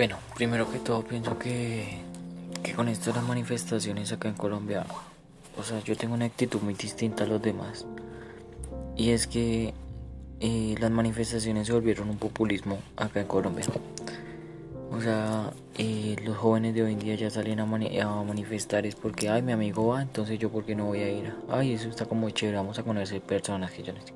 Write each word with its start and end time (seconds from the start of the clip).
Bueno, 0.00 0.16
primero 0.34 0.72
que 0.72 0.78
todo 0.78 1.04
pienso 1.04 1.38
que, 1.38 1.98
que 2.62 2.72
con 2.72 2.88
esto 2.88 3.10
de 3.10 3.16
las 3.16 3.28
manifestaciones 3.28 4.10
acá 4.10 4.30
en 4.30 4.34
Colombia, 4.34 4.86
o 5.58 5.62
sea, 5.62 5.80
yo 5.80 5.94
tengo 5.94 6.14
una 6.14 6.24
actitud 6.24 6.58
muy 6.62 6.72
distinta 6.72 7.24
a 7.24 7.26
los 7.26 7.42
demás. 7.42 7.84
Y 8.96 9.10
es 9.10 9.26
que 9.26 9.74
eh, 10.40 10.74
las 10.80 10.90
manifestaciones 10.90 11.66
se 11.66 11.74
volvieron 11.74 12.08
un 12.08 12.16
populismo 12.16 12.78
acá 12.96 13.20
en 13.20 13.26
Colombia. 13.26 13.66
O 14.92 15.00
sea, 15.00 15.52
eh, 15.78 16.16
los 16.24 16.36
jóvenes 16.36 16.74
de 16.74 16.82
hoy 16.82 16.92
en 16.92 16.98
día 16.98 17.14
ya 17.14 17.30
salen 17.30 17.60
a, 17.60 17.62
a, 17.62 18.24
manifestar 18.24 18.86
es 18.86 18.96
porque, 18.96 19.28
ay, 19.28 19.40
mi 19.40 19.52
amigo 19.52 19.86
va, 19.86 20.02
entonces 20.02 20.38
yo 20.38 20.50
por 20.50 20.64
qué 20.64 20.74
no 20.74 20.86
voy 20.86 21.00
a 21.00 21.10
ir. 21.10 21.32
Ay, 21.48 21.74
eso 21.74 21.88
está 21.88 22.06
como 22.06 22.28
chévere, 22.30 22.56
vamos 22.56 22.78
a 22.78 22.82
conocer 22.82 23.20
personas 23.20 23.70
que 23.70 23.82
yo 23.82 23.92
no 23.92 24.00
sé. 24.00 24.12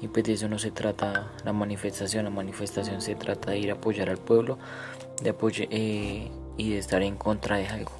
Y 0.00 0.08
pues 0.08 0.24
de 0.24 0.32
eso 0.32 0.48
no 0.48 0.58
se 0.58 0.70
trata 0.70 1.30
la 1.44 1.52
manifestación, 1.52 2.24
la 2.24 2.30
manifestación 2.30 3.02
se 3.02 3.14
trata 3.14 3.50
de 3.50 3.58
ir 3.58 3.70
a 3.70 3.74
apoyar 3.74 4.08
al 4.08 4.16
pueblo 4.16 4.58
de 5.22 5.30
apoyar 5.30 5.68
eh, 5.70 6.30
y 6.56 6.70
de 6.70 6.78
estar 6.78 7.02
en 7.02 7.16
contra 7.16 7.56
de 7.56 7.68
algo. 7.68 7.92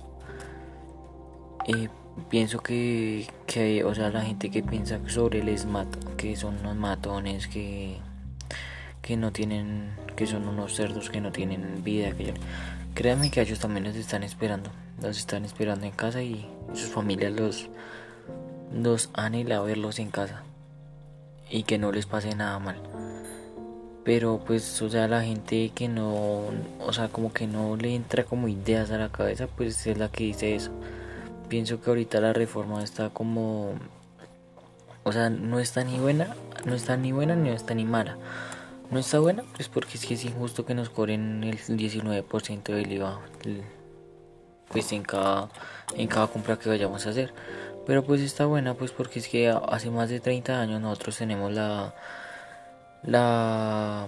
Eh, 1.67 1.89
pienso 2.29 2.61
que, 2.61 3.27
que, 3.47 3.85
o 3.85 3.95
sea, 3.95 4.11
la 4.11 4.23
gente 4.23 4.51
que 4.51 4.63
piensa 4.63 4.99
sobre 5.09 5.41
el 5.41 5.49
ESMAT, 5.49 6.17
que 6.17 6.37
son 6.37 6.59
unos 6.61 6.77
matones, 6.77 7.47
que, 7.47 7.99
que 9.03 9.17
no 9.17 9.33
tienen, 9.33 9.91
que 10.17 10.27
son 10.27 10.47
unos 10.49 10.75
cerdos 10.75 11.11
que 11.11 11.21
no 11.21 11.33
tienen 11.33 11.83
vida, 11.83 12.13
que 12.13 12.35
créanme 12.95 13.31
que 13.31 13.41
ellos 13.41 13.59
también 13.59 13.85
los 13.85 13.97
están 13.97 14.23
esperando, 14.23 14.71
los 15.03 15.19
están 15.19 15.45
esperando 15.45 15.87
en 15.87 15.93
casa 15.93 16.23
y 16.23 16.49
sus 16.75 16.91
familias 16.91 17.33
los, 17.33 17.69
los 18.73 19.11
anhela 19.15 19.61
verlos 19.61 19.99
en 19.99 20.11
casa 20.11 20.43
y 21.51 21.65
que 21.65 21.79
no 21.79 21.93
les 21.93 22.07
pase 22.07 22.35
nada 22.35 22.59
mal. 22.59 22.77
Pero 24.05 24.41
pues, 24.47 24.81
o 24.81 24.89
sea, 24.89 25.09
la 25.09 25.23
gente 25.23 25.73
que 25.75 25.89
no, 25.89 26.45
o 26.81 26.93
sea, 26.93 27.09
como 27.09 27.33
que 27.33 27.47
no 27.47 27.77
le 27.77 27.95
entra 27.95 28.25
como 28.25 28.49
ideas 28.49 28.91
a 28.91 28.99
la 28.99 29.11
cabeza, 29.11 29.47
pues 29.47 29.87
es 29.87 29.99
la 29.99 30.09
que 30.09 30.25
dice 30.25 30.55
eso. 30.55 30.71
Pienso 31.49 31.81
que 31.81 31.91
ahorita 31.91 32.21
la 32.21 32.33
reforma 32.33 32.83
está 32.83 33.11
como, 33.11 33.73
o 35.03 35.13
sea, 35.13 35.29
no 35.29 35.59
está 35.59 35.85
ni 35.85 35.99
buena, 35.99 36.35
no 36.65 36.75
está 36.75 36.97
ni 36.97 37.13
buena 37.13 37.37
ni 37.37 37.51
está 37.51 37.75
ni 37.75 37.85
mala. 37.85 38.17
No 38.91 38.99
está 38.99 39.21
buena, 39.21 39.45
pues 39.55 39.69
porque 39.69 39.97
es 39.97 40.05
que 40.05 40.15
es 40.15 40.25
injusto 40.25 40.67
que 40.67 40.75
nos 40.75 40.91
cobren 40.91 41.45
el 41.45 41.59
19% 41.59 42.63
del 42.75 42.93
IVA, 42.93 43.21
pues 44.69 44.91
en 44.93 45.05
cada, 45.05 45.49
en 45.95 46.09
cada 46.09 46.27
compra 46.27 46.59
que 46.59 46.69
vayamos 46.69 47.07
a 47.07 47.11
hacer. 47.11 47.33
Pero 47.87 48.05
pues 48.05 48.21
está 48.21 48.47
buena 48.47 48.75
pues 48.75 48.91
porque 48.91 49.21
es 49.21 49.29
que 49.29 49.49
hace 49.49 49.91
más 49.91 50.11
de 50.11 50.21
30 50.21 50.61
años 50.61 50.81
nosotros 50.81 51.17
tenemos 51.19 51.53
la 51.53 51.95
la 53.03 54.07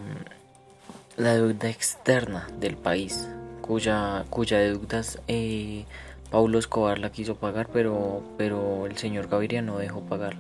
la 1.17 1.35
deuda 1.35 1.69
externa 1.69 2.49
del 2.59 2.77
país 2.77 3.29
cuya 3.63 4.25
cuya 4.31 4.59
deudas 4.59 5.19
eh, 5.29 5.85
Paulo 6.31 6.59
Escobar 6.59 6.99
la 6.99 7.11
quiso 7.11 7.37
pagar 7.37 7.69
pero 7.73 8.23
pero 8.37 8.87
el 8.87 8.99
señor 8.99 9.29
Gaviria 9.29 9.63
no 9.63 9.79
dejó 9.79 10.03
pagar 10.03 10.37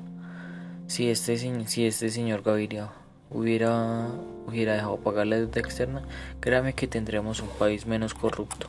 si 0.87 1.11
este 1.11 1.39
si 1.39 1.87
este 1.87 2.11
señor 2.11 2.43
Gaviria 2.43 2.91
hubiera 3.33 4.09
hubiera 4.47 4.75
dejado 4.75 4.97
pagar 4.99 5.27
la 5.27 5.37
deuda 5.37 5.61
externa 5.61 6.03
créame 6.41 6.75
que 6.75 6.87
tendríamos 6.87 7.41
un 7.41 7.49
país 7.49 7.87
menos 7.87 8.15
corrupto 8.15 8.67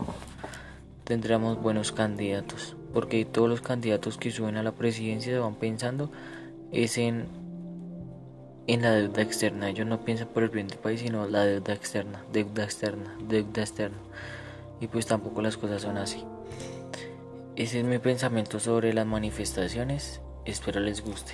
tendríamos 1.04 1.62
buenos 1.62 1.92
candidatos 1.92 2.76
porque 2.94 3.26
todos 3.26 3.50
los 3.50 3.62
candidatos 3.62 4.18
que 4.18 4.32
suben 4.32 4.56
a 4.56 4.64
la 4.64 4.72
presidencia 4.72 5.40
van 5.40 5.56
pensando 5.56 6.12
es 6.72 6.98
en, 6.98 7.26
en 8.68 8.82
la 8.84 8.92
deuda 8.92 9.24
externa. 9.24 9.70
Ellos 9.70 9.88
no 9.88 10.06
piensan 10.06 10.28
por 10.28 10.44
el 10.44 10.50
bien 10.50 10.68
del 10.68 10.78
país, 10.78 11.02
sino 11.02 11.28
la 11.28 11.44
deuda 11.44 11.74
externa, 11.74 12.24
deuda 12.32 12.64
externa, 12.64 13.16
deuda 13.28 13.62
externa. 13.62 13.98
Y 14.80 14.88
pues 14.88 15.08
tampoco 15.08 15.42
las 15.42 15.58
cosas 15.58 15.82
son 15.82 15.98
así. 15.98 16.24
Ese 17.56 17.80
es 17.80 17.86
mi 17.86 17.98
pensamiento 17.98 18.60
sobre 18.60 18.94
las 18.94 19.06
manifestaciones. 19.06 20.22
Espero 20.46 20.80
les 20.80 21.04
guste. 21.04 21.34